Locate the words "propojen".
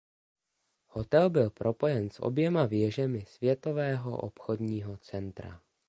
1.49-2.09